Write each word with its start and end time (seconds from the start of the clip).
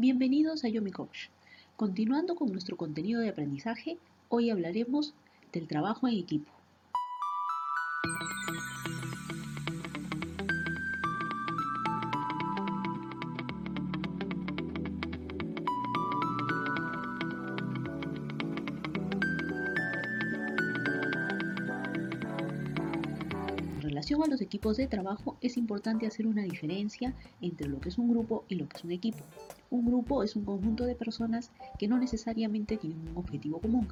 Bienvenidos 0.00 0.64
a 0.64 0.68
Yomi 0.70 0.92
Coach. 0.92 1.26
Continuando 1.76 2.34
con 2.34 2.50
nuestro 2.50 2.78
contenido 2.78 3.20
de 3.20 3.28
aprendizaje, 3.28 3.98
hoy 4.30 4.48
hablaremos 4.48 5.12
del 5.52 5.68
trabajo 5.68 6.08
en 6.08 6.14
equipo. 6.14 6.50
En 23.74 23.82
relación 23.82 24.22
a 24.22 24.28
los 24.28 24.40
equipos 24.40 24.78
de 24.78 24.86
trabajo, 24.86 25.36
es 25.42 25.58
importante 25.58 26.06
hacer 26.06 26.26
una 26.26 26.44
diferencia 26.44 27.12
entre 27.42 27.68
lo 27.68 27.82
que 27.82 27.90
es 27.90 27.98
un 27.98 28.08
grupo 28.08 28.46
y 28.48 28.54
lo 28.54 28.66
que 28.66 28.78
es 28.78 28.84
un 28.84 28.92
equipo. 28.92 29.26
Un 29.70 29.86
grupo 29.86 30.24
es 30.24 30.34
un 30.34 30.44
conjunto 30.44 30.84
de 30.84 30.96
personas 30.96 31.52
que 31.78 31.86
no 31.86 31.96
necesariamente 31.96 32.76
tienen 32.76 33.08
un 33.08 33.16
objetivo 33.16 33.60
común. 33.60 33.88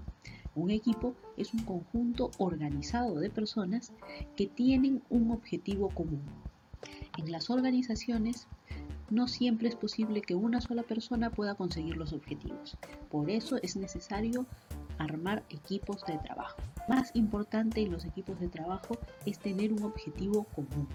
Un 0.57 0.71
equipo 0.71 1.15
es 1.37 1.55
un 1.55 1.63
conjunto 1.63 2.33
organizado 2.39 3.21
de 3.21 3.31
personas 3.31 3.93
que 4.37 4.49
tienen 4.49 5.03
un 5.09 5.31
objetivo 5.31 5.89
común. 5.91 6.23
En 7.17 7.31
las 7.31 7.49
organizaciones 7.49 8.49
no 9.11 9.29
siempre 9.29 9.69
es 9.69 9.77
posible 9.77 10.21
que 10.21 10.35
una 10.35 10.61
sola 10.61 10.83
persona 10.83 11.31
pueda 11.31 11.55
conseguir 11.55 11.97
los 11.97 12.13
objetivos. 12.13 12.77
Por 13.09 13.31
eso 13.31 13.59
es 13.63 13.77
necesario 13.77 14.47
armar 14.99 15.45
equipos 15.49 16.05
de 16.07 16.19
trabajo. 16.19 16.61
Más 16.89 17.11
importante 17.15 17.81
en 17.81 17.93
los 17.93 18.05
equipos 18.05 18.39
de 18.41 18.49
trabajo 18.49 18.99
es 19.27 19.39
tener 19.39 19.73
un 19.73 19.85
objetivo 19.85 20.45
común. 20.55 20.89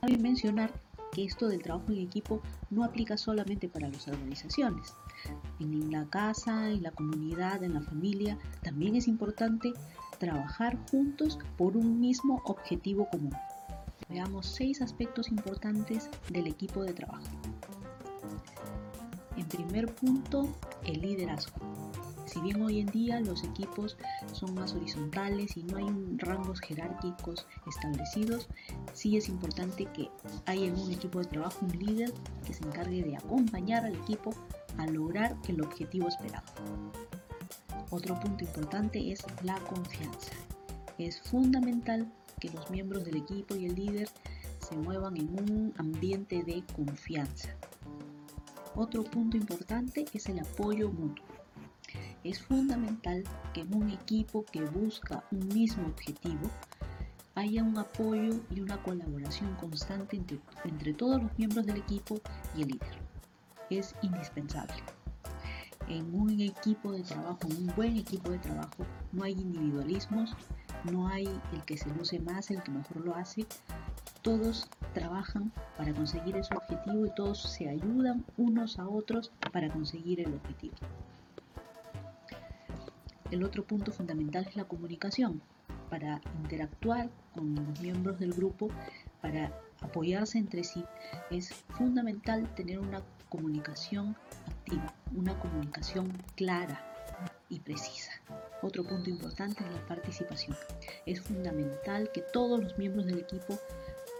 Cabe 0.00 0.16
mencionar 0.16 0.72
que 1.12 1.24
esto 1.24 1.46
del 1.46 1.62
trabajo 1.62 1.92
en 1.92 1.98
equipo 1.98 2.40
no 2.70 2.84
aplica 2.84 3.16
solamente 3.16 3.68
para 3.68 3.88
las 3.88 4.08
organizaciones. 4.08 4.94
En 5.60 5.92
la 5.92 6.06
casa, 6.06 6.70
en 6.70 6.82
la 6.82 6.90
comunidad, 6.90 7.62
en 7.62 7.74
la 7.74 7.82
familia, 7.82 8.38
también 8.62 8.96
es 8.96 9.06
importante 9.06 9.72
trabajar 10.18 10.78
juntos 10.90 11.38
por 11.56 11.76
un 11.76 12.00
mismo 12.00 12.40
objetivo 12.44 13.08
común. 13.10 13.34
Veamos 14.08 14.46
seis 14.46 14.80
aspectos 14.82 15.30
importantes 15.30 16.08
del 16.30 16.46
equipo 16.46 16.82
de 16.82 16.94
trabajo. 16.94 17.30
En 19.36 19.46
primer 19.48 19.94
punto, 19.94 20.48
el 20.84 21.00
liderazgo. 21.00 21.71
Si 22.32 22.40
bien 22.40 22.62
hoy 22.62 22.80
en 22.80 22.86
día 22.86 23.20
los 23.20 23.44
equipos 23.44 23.98
son 24.32 24.54
más 24.54 24.72
horizontales 24.72 25.54
y 25.58 25.64
no 25.64 25.76
hay 25.76 26.16
rangos 26.16 26.60
jerárquicos 26.60 27.46
establecidos, 27.66 28.48
sí 28.94 29.18
es 29.18 29.28
importante 29.28 29.84
que 29.84 30.08
haya 30.46 30.64
en 30.64 30.78
un 30.78 30.90
equipo 30.90 31.18
de 31.18 31.26
trabajo 31.26 31.58
un 31.66 31.78
líder 31.78 32.10
que 32.46 32.54
se 32.54 32.64
encargue 32.64 33.02
de 33.02 33.16
acompañar 33.16 33.84
al 33.84 33.96
equipo 33.96 34.30
a 34.78 34.86
lograr 34.86 35.36
el 35.46 35.60
objetivo 35.60 36.08
esperado. 36.08 36.46
Otro 37.90 38.18
punto 38.18 38.44
importante 38.44 39.12
es 39.12 39.22
la 39.42 39.56
confianza. 39.64 40.32
Es 40.96 41.20
fundamental 41.20 42.10
que 42.40 42.48
los 42.48 42.70
miembros 42.70 43.04
del 43.04 43.16
equipo 43.16 43.56
y 43.56 43.66
el 43.66 43.74
líder 43.74 44.08
se 44.66 44.74
muevan 44.76 45.18
en 45.18 45.28
un 45.38 45.74
ambiente 45.76 46.42
de 46.42 46.64
confianza. 46.74 47.50
Otro 48.74 49.04
punto 49.04 49.36
importante 49.36 50.06
es 50.14 50.30
el 50.30 50.38
apoyo 50.38 50.88
mutuo. 50.88 51.31
Es 52.24 52.40
fundamental 52.40 53.24
que 53.52 53.62
en 53.62 53.74
un 53.74 53.90
equipo 53.90 54.44
que 54.44 54.64
busca 54.64 55.24
un 55.32 55.48
mismo 55.48 55.88
objetivo 55.88 56.48
haya 57.34 57.64
un 57.64 57.76
apoyo 57.76 58.40
y 58.48 58.60
una 58.60 58.80
colaboración 58.80 59.56
constante 59.56 60.22
entre, 60.64 60.94
todos 60.94 61.20
los 61.20 61.36
miembros 61.36 61.66
del 61.66 61.78
equipo 61.78 62.20
y 62.56 62.62
el 62.62 62.68
líder. 62.68 62.96
Es 63.70 63.96
indispensable. 64.02 64.76
En 65.88 66.14
un 66.14 66.40
equipo 66.40 66.92
de 66.92 67.02
trabajo, 67.02 67.40
en 67.50 67.56
un 67.56 67.74
buen 67.74 67.96
equipo 67.96 68.30
de 68.30 68.38
trabajo, 68.38 68.86
no 69.10 69.24
hay 69.24 69.32
individualismos, 69.32 70.36
no 70.92 71.08
hay 71.08 71.26
el 71.52 71.64
que 71.64 71.76
se 71.76 71.92
luce 71.92 72.20
más, 72.20 72.52
el 72.52 72.62
que 72.62 72.70
mejor 72.70 73.04
lo 73.04 73.16
hace. 73.16 73.46
Todos 74.22 74.68
trabajan 74.94 75.50
para 75.76 75.92
conseguir 75.92 76.36
ese 76.36 76.54
objetivo 76.54 77.04
y 77.04 77.14
todos 77.16 77.42
se 77.42 77.68
ayudan 77.68 78.24
unos 78.36 78.78
a 78.78 78.86
otros 78.86 79.32
para 79.52 79.68
conseguir 79.72 80.20
el 80.20 80.34
objetivo. 80.34 80.76
El 83.32 83.44
otro 83.44 83.64
punto 83.64 83.92
fundamental 83.92 84.46
es 84.46 84.56
la 84.56 84.64
comunicación, 84.64 85.40
para 85.88 86.20
interactuar 86.42 87.08
con 87.34 87.54
los 87.54 87.80
miembros 87.80 88.18
del 88.18 88.34
grupo, 88.34 88.68
para 89.22 89.58
apoyarse 89.80 90.36
entre 90.36 90.64
sí. 90.64 90.84
Es 91.30 91.54
fundamental 91.70 92.54
tener 92.54 92.78
una 92.78 93.02
comunicación 93.30 94.16
activa, 94.46 94.94
una 95.16 95.38
comunicación 95.38 96.12
clara 96.36 96.84
y 97.48 97.60
precisa. 97.60 98.12
Otro 98.60 98.84
punto 98.84 99.08
importante 99.08 99.64
es 99.64 99.70
la 99.70 99.86
participación. 99.86 100.54
Es 101.06 101.22
fundamental 101.22 102.10
que 102.12 102.20
todos 102.34 102.62
los 102.62 102.76
miembros 102.76 103.06
del 103.06 103.20
equipo 103.20 103.58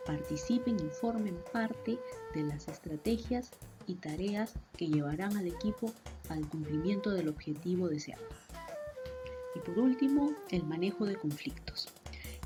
participen 0.06 0.76
y 0.80 0.88
formen 0.88 1.36
parte 1.52 1.98
de 2.34 2.44
las 2.44 2.66
estrategias 2.66 3.50
y 3.86 3.96
tareas 3.96 4.54
que 4.78 4.88
llevarán 4.88 5.36
al 5.36 5.48
equipo 5.48 5.92
al 6.30 6.48
cumplimiento 6.48 7.10
del 7.10 7.28
objetivo 7.28 7.90
deseado. 7.90 8.22
Y 9.54 9.60
por 9.60 9.78
último, 9.78 10.32
el 10.50 10.64
manejo 10.64 11.04
de 11.04 11.16
conflictos. 11.16 11.88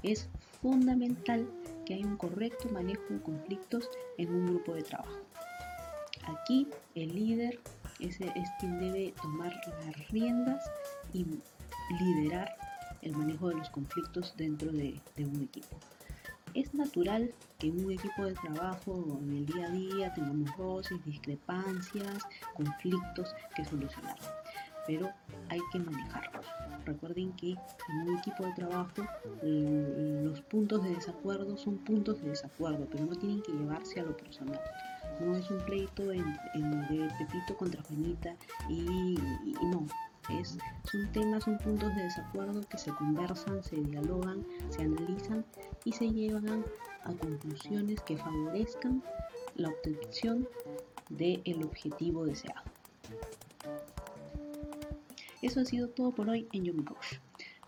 Es 0.03 0.29
fundamental 0.61 1.47
que 1.85 1.95
haya 1.95 2.07
un 2.07 2.17
correcto 2.17 2.69
manejo 2.71 3.03
de 3.11 3.21
conflictos 3.21 3.89
en 4.19 4.35
un 4.35 4.47
grupo 4.47 4.75
de 4.75 4.83
trabajo. 4.83 5.27
Aquí 6.27 6.69
el 6.95 7.15
líder 7.15 7.61
es, 8.01 8.19
quien 8.59 8.79
debe 8.79 9.15
tomar 9.23 9.53
las 9.85 10.11
riendas 10.11 10.71
y 11.13 11.25
liderar 12.01 12.49
el 13.03 13.13
manejo 13.13 13.49
de 13.49 13.57
los 13.57 13.71
conflictos 13.71 14.35
dentro 14.37 14.73
de, 14.73 15.01
un 15.19 15.43
equipo. 15.43 15.79
Es 16.55 16.75
natural 16.75 17.33
que 17.59 17.69
en 17.69 17.85
un 17.85 17.93
equipo 17.93 18.25
de 18.25 18.35
trabajo 18.35 19.19
en 19.23 19.37
el 19.37 19.47
día 19.47 19.67
a 19.67 19.71
día 19.71 20.15
tengamos 20.15 20.57
roces, 20.57 21.05
discrepancias, 21.05 22.23
conflictos 22.55 23.35
que 23.55 23.65
solucionar, 23.65 24.17
pero 24.87 25.11
hay 25.49 25.61
que 25.73 25.79
manejarlos. 25.79 26.47
Recuerden 26.85 27.33
que 27.33 27.51
en 27.51 28.09
un 28.09 28.19
equipo 28.19 28.45
de 28.45 28.53
trabajo 28.53 29.03
los 29.43 30.41
puntos 30.43 30.85
de 30.85 30.91
desacuerdo 30.91 31.57
son 31.57 31.79
puntos 31.79 32.23
de 32.23 32.31
desacuerdo, 32.31 32.87
pero 32.91 33.07
no 33.07 33.17
tienen 33.17 33.43
que 33.43 33.53
llevarse 33.53 34.01
a 34.01 34.05
lo 34.05 34.17
personal. 34.17 34.61
No 35.21 35.35
es 35.35 35.51
un 35.51 35.59
pleito 35.65 36.05
de 36.05 36.23
Pepito 37.19 37.57
contra 37.57 37.83
Juanita 37.83 38.37
y, 38.69 39.19
no, 39.63 39.87
es, 40.39 40.59
son 40.91 41.11
temas, 41.13 41.45
son 41.45 41.59
puntos 41.59 41.95
de 41.97 42.03
desacuerdo 42.03 42.61
que 42.69 42.79
se 42.79 42.91
conversan, 42.93 43.65
se 43.65 43.77
dialogan, 43.77 44.47
se 44.71 44.83
analizan 44.83 45.45
y 45.85 45.93
se 45.93 46.11
llevan 46.11 46.65
a 47.05 47.13
conclusiones 47.15 48.01
que 48.03 48.17
favorezcan 48.17 49.03
la 49.57 49.71
obtención 49.71 50.47
del 51.09 51.65
objetivo 51.65 52.27
deseado. 52.27 52.63
Eso 55.43 55.61
ha 55.61 55.65
sido 55.65 55.89
todo 55.89 56.13
por 56.13 56.31
hoy 56.31 56.47
en 56.53 56.65
Yomi 56.65 56.85
Coach. 56.85 57.19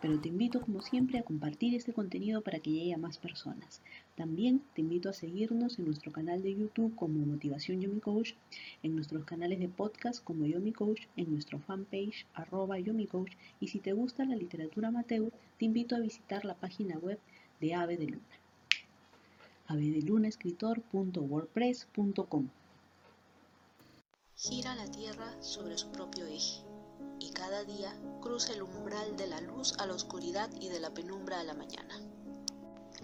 Pero 0.00 0.20
te 0.20 0.28
invito 0.28 0.60
como 0.60 0.80
siempre 0.80 1.18
a 1.18 1.24
compartir 1.24 1.74
este 1.74 1.92
contenido 1.92 2.40
para 2.40 2.60
que 2.60 2.70
llegue 2.70 2.94
a 2.94 2.98
más 2.98 3.18
personas. 3.18 3.82
También 4.16 4.62
te 4.74 4.80
invito 4.80 5.08
a 5.08 5.12
seguirnos 5.12 5.76
en 5.78 5.86
nuestro 5.86 6.12
canal 6.12 6.40
de 6.42 6.54
YouTube 6.54 6.94
como 6.94 7.26
Motivación 7.26 7.80
Yomi 7.80 7.98
Coach, 8.00 8.34
en 8.82 8.94
nuestros 8.94 9.24
canales 9.24 9.58
de 9.58 9.68
podcast 9.68 10.22
como 10.22 10.46
Yomi 10.46 10.72
Coach, 10.72 11.02
en 11.16 11.32
nuestro 11.32 11.58
fanpage 11.58 12.26
arroba 12.34 12.78
Yomi 12.78 13.08
y 13.60 13.68
si 13.68 13.80
te 13.80 13.92
gusta 13.92 14.24
la 14.24 14.36
literatura 14.36 14.88
amateur, 14.88 15.32
te 15.58 15.64
invito 15.64 15.96
a 15.96 16.00
visitar 16.00 16.44
la 16.44 16.54
página 16.54 16.96
web 16.98 17.18
de 17.60 17.74
Ave 17.74 17.96
de 17.96 18.06
Luna. 18.06 18.22
avedelunaescritor.wordpress.com 19.66 22.48
Gira 24.36 24.76
la 24.76 24.88
Tierra 24.90 25.42
sobre 25.42 25.76
su 25.76 25.90
propio 25.90 26.24
eje 26.26 26.67
y 27.20 27.30
cada 27.30 27.64
día 27.64 27.92
cruza 28.20 28.52
el 28.52 28.62
umbral 28.62 29.16
de 29.16 29.26
la 29.26 29.40
luz 29.40 29.74
a 29.78 29.86
la 29.86 29.94
oscuridad 29.94 30.50
y 30.60 30.68
de 30.68 30.80
la 30.80 30.90
penumbra 30.90 31.40
a 31.40 31.44
la 31.44 31.54
mañana. 31.54 32.00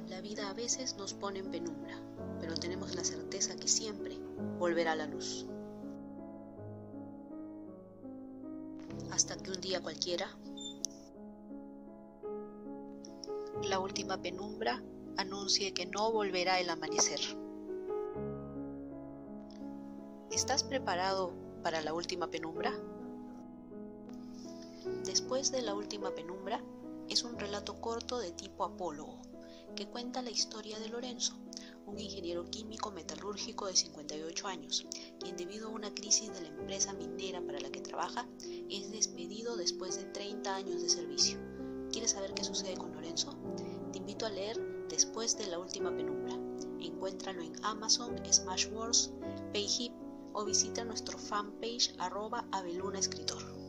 La 0.08 0.20
vida 0.20 0.50
a 0.50 0.54
veces 0.54 0.96
nos 0.96 1.14
pone 1.14 1.38
en 1.38 1.50
penumbra, 1.50 1.96
pero 2.40 2.54
tenemos 2.54 2.94
la 2.94 3.04
certeza 3.04 3.56
que 3.56 3.68
siempre 3.68 4.18
volverá 4.58 4.94
la 4.94 5.06
luz. 5.06 5.46
Hasta 9.10 9.36
que 9.36 9.50
un 9.50 9.60
día 9.60 9.80
cualquiera, 9.80 10.28
la 13.62 13.78
última 13.78 14.20
penumbra 14.20 14.82
anuncie 15.16 15.72
que 15.72 15.86
no 15.86 16.10
volverá 16.12 16.60
el 16.60 16.68
amanecer. 16.70 17.20
¿Estás 20.30 20.64
preparado 20.64 21.32
para 21.62 21.80
la 21.80 21.94
última 21.94 22.28
penumbra? 22.28 22.72
Después 25.04 25.50
de 25.50 25.62
la 25.62 25.74
última 25.74 26.14
penumbra 26.14 26.62
es 27.08 27.22
un 27.22 27.38
relato 27.38 27.80
corto 27.80 28.18
de 28.18 28.32
tipo 28.32 28.64
apólogo 28.64 29.20
que 29.76 29.88
cuenta 29.88 30.22
la 30.22 30.30
historia 30.30 30.78
de 30.78 30.88
Lorenzo, 30.88 31.34
un 31.86 31.98
ingeniero 31.98 32.48
químico 32.50 32.90
metalúrgico 32.92 33.66
de 33.66 33.76
58 33.76 34.46
años, 34.46 34.86
quien 35.18 35.36
debido 35.36 35.68
a 35.68 35.72
una 35.72 35.92
crisis 35.92 36.32
de 36.32 36.42
la 36.42 36.48
empresa 36.48 36.92
minera 36.92 37.40
para 37.44 37.60
la 37.60 37.70
que 37.70 37.80
trabaja, 37.80 38.28
es 38.70 38.92
despedido 38.92 39.56
después 39.56 39.96
de 39.96 40.04
30 40.04 40.54
años 40.54 40.82
de 40.82 40.88
servicio. 40.88 41.38
¿Quieres 41.90 42.12
saber 42.12 42.34
qué 42.34 42.44
sucede 42.44 42.76
con 42.76 42.92
Lorenzo? 42.92 43.36
Te 43.92 43.98
invito 43.98 44.26
a 44.26 44.30
leer 44.30 44.74
Después 44.88 45.36
de 45.38 45.46
la 45.46 45.58
última 45.58 45.90
penumbra. 45.96 46.34
Encuéntralo 46.78 47.42
en 47.42 47.52
Amazon, 47.64 48.14
Smashwords, 48.30 49.12
Payhip 49.52 49.92
o 50.34 50.44
visita 50.44 50.84
nuestro 50.84 51.18
fanpage 51.18 51.94
arroba 51.98 52.46
Escritor. 52.94 53.63